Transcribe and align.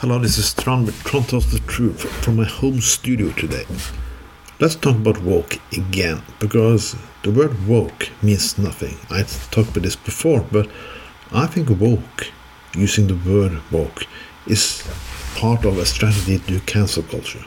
Hello, 0.00 0.18
this 0.18 0.36
is 0.36 0.52
Tron 0.52 0.84
with 0.84 1.02
Tells 1.04 1.50
the 1.50 1.58
Truth 1.60 2.02
from 2.22 2.36
my 2.36 2.44
home 2.44 2.82
studio 2.82 3.32
today. 3.32 3.64
Let's 4.60 4.74
talk 4.74 4.94
about 4.96 5.22
woke 5.22 5.58
again, 5.72 6.20
because 6.38 6.94
the 7.22 7.30
word 7.30 7.66
woke 7.66 8.10
means 8.22 8.58
nothing. 8.58 8.98
I 9.08 9.22
talked 9.22 9.70
about 9.70 9.84
this 9.84 9.96
before, 9.96 10.44
but 10.52 10.68
I 11.32 11.46
think 11.46 11.70
woke, 11.80 12.26
using 12.74 13.06
the 13.06 13.16
word 13.26 13.58
woke, 13.72 14.06
is 14.46 14.86
part 15.34 15.64
of 15.64 15.78
a 15.78 15.86
strategy 15.86 16.40
to 16.40 16.60
cancel 16.66 17.02
culture. 17.02 17.46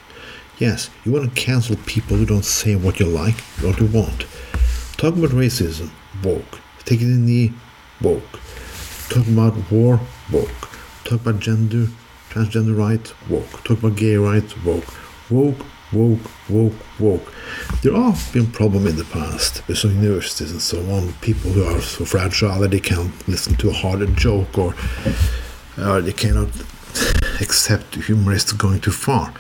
Yes, 0.58 0.90
you 1.06 1.12
want 1.12 1.26
to 1.26 1.42
cancel 1.42 1.76
people 1.86 2.18
who 2.18 2.26
don't 2.26 2.44
say 2.44 2.76
what 2.76 3.00
you 3.00 3.06
like, 3.06 3.40
what 3.62 3.80
you 3.80 3.86
want. 3.86 4.26
Talk 4.98 5.16
about 5.16 5.30
racism, 5.30 5.92
woke. 6.24 6.60
Taking 6.84 7.12
in 7.12 7.26
the 7.28 7.52
woke. 8.02 8.40
Talk 9.08 9.28
about 9.28 9.72
war, 9.72 10.00
woke. 10.32 10.70
Talk 11.04 11.22
about 11.22 11.40
gender, 11.42 11.90
transgender 12.30 12.78
rights, 12.78 13.14
woke. 13.30 13.64
Talk 13.64 13.80
about 13.80 13.96
gay 13.96 14.16
rights, 14.16 14.56
woke. 14.64 14.86
Woke, 15.30 15.66
woke, 15.92 16.20
woke, 16.50 17.00
woke. 17.00 17.34
There 17.82 17.94
have 17.94 18.30
been 18.34 18.48
problems 18.48 18.88
in 18.88 18.96
the 18.96 19.06
past 19.06 19.68
with 19.68 19.78
some 19.78 19.96
universities 20.02 20.52
and 20.52 20.62
so 20.62 20.80
on. 20.92 21.14
People 21.22 21.52
who 21.52 21.64
are 21.64 21.82
so 21.82 22.06
fragile 22.06 22.60
that 22.60 22.72
they 22.72 22.80
can't 22.80 23.28
listen 23.28 23.56
to 23.56 23.70
a 23.70 23.74
harder 23.74 24.08
joke 24.08 24.58
or, 24.58 24.76
they 26.02 26.14
cannot 26.14 26.50
accept 27.42 27.96
humorists 27.96 28.52
going 28.52 28.82
too 28.82 28.92
far. 28.92 29.34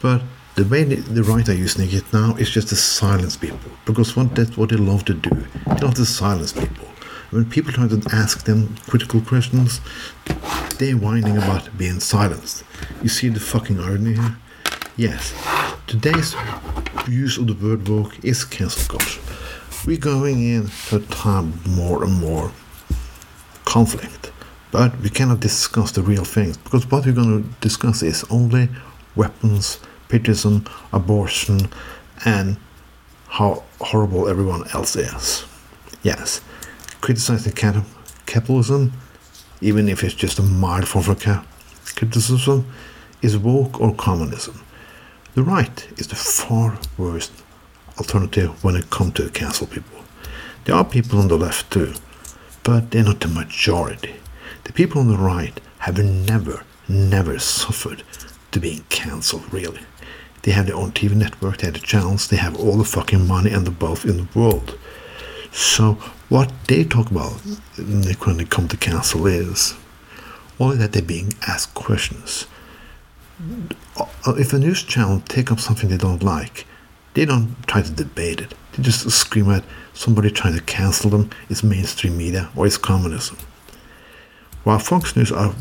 But 0.00 0.22
the 0.54 0.64
way 0.64 0.84
the, 0.84 0.96
the 0.96 1.22
right 1.22 1.48
are 1.48 1.54
using 1.54 1.90
it 1.90 2.12
now 2.12 2.34
is 2.36 2.50
just 2.50 2.68
to 2.68 2.76
silence 2.76 3.36
people 3.36 3.70
because 3.86 4.14
what, 4.14 4.34
that's 4.34 4.56
what 4.56 4.68
they 4.68 4.76
love 4.76 5.04
to 5.06 5.14
do. 5.14 5.30
They 5.66 5.76
love 5.76 5.94
to 5.94 6.04
silence 6.04 6.52
people. 6.52 6.86
When 7.30 7.48
people 7.48 7.72
try 7.72 7.88
to 7.88 8.02
ask 8.12 8.44
them 8.44 8.76
critical 8.86 9.22
questions, 9.22 9.80
they're 10.82 10.96
whining 10.96 11.36
about 11.36 11.78
being 11.78 12.00
silenced. 12.00 12.64
You 13.04 13.08
see 13.08 13.28
the 13.28 13.38
fucking 13.38 13.78
irony 13.78 14.14
here? 14.14 14.36
Yes, 14.96 15.32
today's 15.86 16.34
use 17.08 17.38
of 17.38 17.46
the 17.46 17.54
word 17.54 17.88
woke 17.88 18.24
is 18.24 18.44
cancel 18.44 18.98
culture. 18.98 19.20
We're 19.86 19.98
going 19.98 20.42
into 20.42 20.96
a 20.96 20.98
time 20.98 21.60
more 21.68 22.02
and 22.02 22.14
more 22.14 22.50
conflict, 23.64 24.32
but 24.72 24.98
we 25.00 25.08
cannot 25.08 25.38
discuss 25.38 25.92
the 25.92 26.02
real 26.02 26.24
things 26.24 26.56
because 26.56 26.90
what 26.90 27.06
we're 27.06 27.12
going 27.12 27.44
to 27.44 27.48
discuss 27.60 28.02
is 28.02 28.24
only 28.28 28.68
weapons, 29.14 29.78
patriotism, 30.08 30.66
abortion, 30.92 31.68
and 32.24 32.56
how 33.28 33.62
horrible 33.80 34.26
everyone 34.26 34.66
else 34.74 34.96
is. 34.96 35.44
Yes, 36.02 36.40
criticizing 37.00 37.52
capitalism, 38.26 38.92
even 39.62 39.88
if 39.88 40.02
it's 40.02 40.14
just 40.14 40.38
a 40.38 40.42
mild 40.42 40.88
form 40.88 41.08
of 41.08 41.46
criticism, 41.94 42.66
is 43.22 43.38
woke 43.38 43.80
or 43.80 43.94
communism. 43.94 44.60
The 45.34 45.42
right 45.42 45.88
is 45.96 46.08
the 46.08 46.16
far 46.16 46.78
worst 46.98 47.32
alternative 47.96 48.62
when 48.64 48.76
it 48.76 48.90
comes 48.90 49.14
to 49.14 49.30
cancel 49.30 49.66
people. 49.66 50.00
There 50.64 50.74
are 50.74 50.84
people 50.84 51.20
on 51.20 51.28
the 51.28 51.38
left 51.38 51.70
too, 51.72 51.94
but 52.64 52.90
they're 52.90 53.04
not 53.04 53.20
the 53.20 53.28
majority. 53.28 54.16
The 54.64 54.72
people 54.72 55.00
on 55.00 55.08
the 55.08 55.16
right 55.16 55.58
have 55.78 55.98
never, 55.98 56.64
never 56.88 57.38
suffered 57.38 58.02
to 58.50 58.60
being 58.60 58.84
cancelled, 58.88 59.52
really. 59.52 59.80
They 60.42 60.52
have 60.52 60.66
their 60.66 60.76
own 60.76 60.92
TV 60.92 61.14
network, 61.14 61.58
they 61.58 61.68
have 61.68 61.74
the 61.74 61.80
channels, 61.80 62.28
they 62.28 62.36
have 62.36 62.58
all 62.58 62.76
the 62.76 62.84
fucking 62.84 63.26
money 63.26 63.50
and 63.50 63.66
the 63.66 63.84
wealth 63.84 64.04
in 64.04 64.16
the 64.16 64.38
world. 64.38 64.78
So 65.52 65.94
what 66.28 66.50
they 66.66 66.82
talk 66.82 67.10
about 67.10 67.32
when 67.76 68.00
they 68.02 68.44
come 68.44 68.68
to 68.68 68.76
council 68.76 69.26
is 69.26 69.74
only 70.58 70.76
that 70.78 70.92
they're 70.92 71.02
being 71.02 71.34
asked 71.46 71.74
questions. 71.74 72.46
If 74.26 74.52
a 74.52 74.58
news 74.58 74.82
channel 74.82 75.20
take 75.28 75.52
up 75.52 75.60
something 75.60 75.88
they 75.90 75.98
don't 75.98 76.22
like, 76.22 76.66
they 77.14 77.26
don't 77.26 77.54
try 77.66 77.82
to 77.82 77.90
debate 77.90 78.40
it. 78.40 78.54
They 78.72 78.82
just 78.82 79.10
scream 79.10 79.50
at 79.50 79.64
somebody 79.92 80.30
trying 80.30 80.54
to 80.54 80.62
cancel 80.62 81.10
them. 81.10 81.30
It's 81.50 81.62
mainstream 81.62 82.16
media 82.16 82.50
or 82.56 82.66
it's 82.66 82.78
communism. 82.78 83.36
While 84.64 84.78
Fox 84.78 85.14
News 85.16 85.32
are 85.32 85.54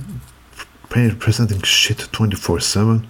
presenting 0.90 1.62
shit 1.64 1.98
24/7, 2.12 3.06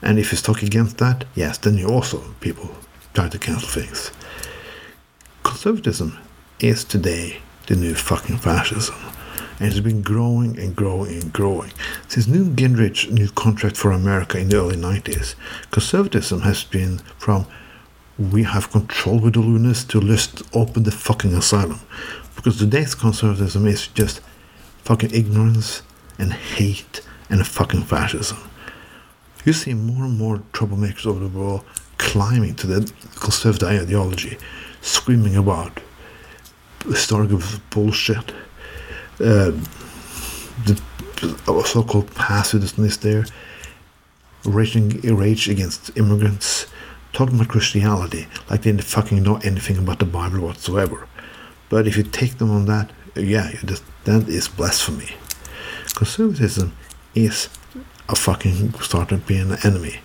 and 0.00 0.18
if 0.18 0.32
you 0.32 0.38
talk 0.38 0.62
against 0.62 0.98
that, 0.98 1.24
yes, 1.34 1.58
then 1.58 1.76
you 1.76 1.88
also 1.88 2.22
people 2.40 2.70
try 3.12 3.28
to 3.28 3.38
cancel 3.38 3.68
things. 3.68 4.10
Conservatism 5.64 6.18
is 6.60 6.84
today 6.84 7.38
the 7.68 7.74
new 7.74 7.94
fucking 7.94 8.36
fascism. 8.36 8.96
And 9.58 9.68
it's 9.68 9.80
been 9.80 10.02
growing 10.02 10.58
and 10.58 10.76
growing 10.76 11.22
and 11.22 11.32
growing. 11.32 11.72
Since 12.06 12.26
Newt 12.26 12.54
Gingrich's 12.54 13.10
new 13.10 13.30
contract 13.30 13.78
for 13.78 13.90
America 13.90 14.36
in 14.36 14.50
the 14.50 14.58
early 14.58 14.76
90s, 14.76 15.36
conservatism 15.70 16.42
has 16.42 16.64
been 16.64 16.98
from 17.16 17.46
we 18.18 18.42
have 18.42 18.72
control 18.72 19.18
with 19.18 19.32
the 19.32 19.40
lunatics 19.40 19.84
to 19.84 20.02
just 20.02 20.42
open 20.54 20.82
the 20.82 20.90
fucking 20.90 21.32
asylum. 21.32 21.80
Because 22.36 22.58
today's 22.58 22.94
conservatism 22.94 23.66
is 23.66 23.86
just 23.86 24.20
fucking 24.82 25.14
ignorance 25.14 25.80
and 26.18 26.34
hate 26.34 27.00
and 27.30 27.46
fucking 27.46 27.84
fascism. 27.84 28.36
You 29.46 29.54
see 29.54 29.72
more 29.72 30.04
and 30.04 30.18
more 30.18 30.42
troublemakers 30.52 31.06
over 31.06 31.20
the 31.20 31.38
world 31.38 31.64
climbing 31.96 32.54
to 32.56 32.66
the 32.66 32.92
conservative 33.16 33.66
ideology, 33.66 34.36
screaming 34.84 35.36
about 35.36 35.80
historical 36.84 37.40
bullshit. 37.70 38.32
Uh, 39.18 39.52
the 40.66 40.80
so-called 41.64 42.14
pacifist 42.14 43.02
there, 43.02 43.24
raging 44.44 45.00
rage 45.00 45.48
against 45.48 45.96
immigrants, 45.96 46.66
talking 47.12 47.36
about 47.36 47.48
Christianity 47.48 48.26
like 48.50 48.62
they 48.62 48.76
fucking 48.76 49.22
know 49.22 49.36
anything 49.42 49.78
about 49.78 50.00
the 50.00 50.04
Bible 50.04 50.40
whatsoever. 50.40 51.08
But 51.70 51.86
if 51.86 51.96
you 51.96 52.02
take 52.02 52.38
them 52.38 52.50
on 52.50 52.66
that, 52.66 52.90
yeah, 53.16 53.52
just, 53.64 53.84
that 54.04 54.28
is 54.28 54.48
blasphemy. 54.48 55.10
Conservatism 55.94 56.76
is 57.14 57.48
a 58.08 58.16
fucking 58.16 58.74
starting 58.74 59.20
being 59.20 59.52
an 59.52 59.58
enemy. 59.64 60.00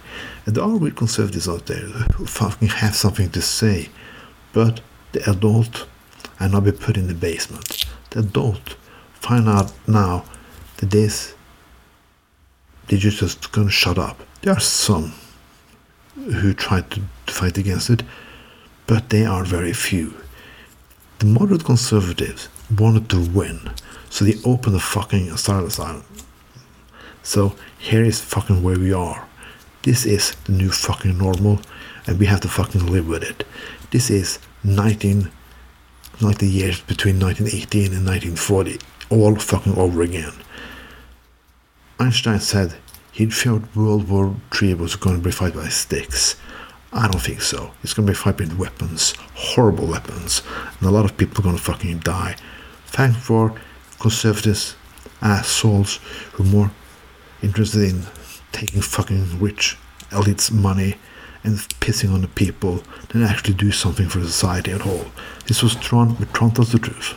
And 0.45 0.55
there 0.55 0.63
are 0.63 0.77
real 0.77 0.93
conservatives 0.93 1.49
out 1.49 1.65
there 1.65 1.87
who 2.15 2.25
fucking 2.25 2.69
have 2.69 2.95
something 2.95 3.29
to 3.31 3.41
say, 3.41 3.89
but 4.53 4.81
the 5.11 5.29
adult 5.29 5.87
and 6.39 6.51
not 6.53 6.63
be 6.63 6.71
put 6.71 6.97
in 6.97 7.07
the 7.07 7.13
basement. 7.13 7.85
The 8.11 8.19
adult 8.19 8.75
find 9.13 9.47
out 9.47 9.71
now 9.87 10.25
that 10.77 10.91
this 10.91 11.35
they're 12.87 12.97
just 12.97 13.51
gonna 13.51 13.69
shut 13.69 13.99
up. 13.99 14.19
There 14.41 14.53
are 14.53 14.59
some 14.59 15.13
who 16.15 16.53
try 16.53 16.81
to, 16.81 17.01
fight 17.27 17.57
against 17.59 17.91
it, 17.91 18.01
but 18.87 19.09
they 19.09 19.23
are 19.23 19.43
very 19.43 19.71
few. 19.73 20.15
The 21.19 21.27
moderate 21.27 21.63
conservatives 21.63 22.49
wanted 22.75 23.07
to 23.09 23.29
win, 23.29 23.69
so 24.09 24.25
they 24.25 24.41
opened 24.43 24.75
the 24.75 24.79
fucking 24.79 25.29
asylum. 25.29 26.03
So 27.21 27.55
here 27.77 28.03
is 28.03 28.19
fucking 28.19 28.63
where 28.63 28.79
we 28.79 28.91
are. 28.91 29.28
This 29.83 30.05
is 30.05 30.35
the 30.43 30.51
new 30.51 30.71
fucking 30.71 31.17
normal, 31.17 31.61
and 32.05 32.19
we 32.19 32.25
have 32.25 32.41
to 32.41 32.49
fucking 32.49 32.85
live 32.87 33.07
with 33.07 33.23
it. 33.23 33.47
This 33.91 34.09
is 34.09 34.39
19 34.63 35.31
like 36.21 36.39
the 36.39 36.47
years 36.47 36.81
between 36.81 37.17
1918 37.17 37.93
and 37.93 38.05
1940, 38.05 38.77
all 39.09 39.35
fucking 39.35 39.77
over 39.77 40.01
again. 40.01 40.33
Einstein 41.97 42.41
said 42.41 42.75
he 43.11 43.29
felt 43.29 43.73
World 43.73 44.09
War 44.09 44.35
III 44.61 44.73
was 44.73 44.97
going 44.97 45.15
to 45.15 45.21
be 45.21 45.31
fought 45.31 45.53
by 45.53 45.69
sticks. 45.69 46.35
I 46.91 47.07
don't 47.07 47.21
think 47.21 47.41
so. 47.41 47.71
It's 47.81 47.93
going 47.93 48.05
to 48.05 48.11
be 48.11 48.17
fought 48.17 48.39
with 48.39 48.57
weapons, 48.57 49.13
horrible 49.33 49.87
weapons, 49.87 50.41
and 50.79 50.89
a 50.89 50.91
lot 50.91 51.05
of 51.05 51.15
people 51.15 51.39
are 51.39 51.43
going 51.43 51.57
to 51.57 51.61
fucking 51.63 51.99
die. 51.99 52.35
Thank 52.87 53.15
for 53.15 53.55
conservatives, 53.99 54.75
assholes 55.21 55.99
who 56.33 56.43
are 56.43 56.47
more 56.47 56.71
interested 57.41 57.83
in 57.83 58.01
taking 58.51 58.81
fucking 58.81 59.39
rich 59.39 59.77
elites' 60.11 60.51
money 60.51 60.95
and 61.43 61.57
pissing 61.79 62.13
on 62.13 62.21
the 62.21 62.27
people 62.27 62.83
than 63.09 63.23
actually 63.23 63.53
do 63.53 63.71
something 63.71 64.07
for 64.09 64.19
society 64.21 64.71
at 64.71 64.85
all. 64.85 65.05
This 65.47 65.63
was 65.63 65.75
Tron 65.75 66.17
with 66.17 66.33
Tron 66.33 66.51
tells 66.51 66.71
the 66.71 66.79
truth. 66.79 67.15